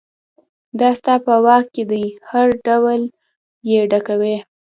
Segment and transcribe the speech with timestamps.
[0.79, 3.01] دا ستا په واک کې دي چې هر ډول
[3.69, 4.35] یې ډکوئ.